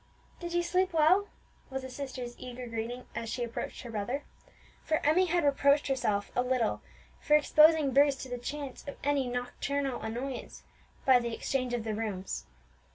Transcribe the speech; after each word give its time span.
"Did 0.39 0.53
you 0.53 0.63
sleep 0.63 0.93
well?" 0.93 1.27
was 1.69 1.83
the 1.83 1.89
sister's 1.91 2.33
eager 2.39 2.65
greeting 2.65 3.05
as 3.13 3.29
she 3.29 3.43
approached 3.43 3.83
her 3.83 3.91
brother; 3.91 4.23
for 4.83 4.97
Emmie 5.05 5.27
had 5.27 5.43
reproached 5.43 5.85
herself 5.85 6.31
a 6.35 6.41
little 6.41 6.81
for 7.19 7.35
exposing 7.35 7.93
Bruce 7.93 8.15
to 8.23 8.27
the 8.27 8.39
chance 8.39 8.83
of 8.87 8.97
any 9.03 9.27
nocturnal 9.27 10.01
annoyance 10.01 10.63
by 11.05 11.19
the 11.19 11.35
exchange 11.35 11.75
of 11.75 11.83
the 11.83 11.93
rooms. 11.93 12.47